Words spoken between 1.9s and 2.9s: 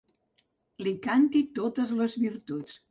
les virtuts.